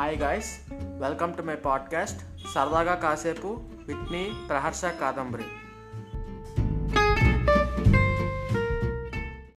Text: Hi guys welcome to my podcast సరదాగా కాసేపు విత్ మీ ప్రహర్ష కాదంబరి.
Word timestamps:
Hi 0.00 0.18
guys 0.18 0.72
welcome 0.98 1.34
to 1.36 1.42
my 1.42 1.54
podcast 1.54 2.22
సరదాగా 2.54 2.94
కాసేపు 2.94 3.60
విత్ 3.86 4.12
మీ 4.12 4.32
ప్రహర్ష 4.48 4.84
కాదంబరి. 4.84 5.44